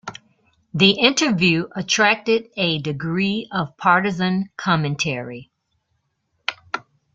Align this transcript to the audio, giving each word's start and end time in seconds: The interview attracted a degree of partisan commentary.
The 0.73 0.93
interview 0.99 1.67
attracted 1.75 2.49
a 2.57 2.79
degree 2.81 3.47
of 3.51 3.77
partisan 3.77 4.49
commentary. 4.57 5.51